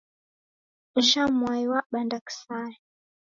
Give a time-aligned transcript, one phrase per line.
[0.97, 2.79] Ujha mwai wabanda kisaya.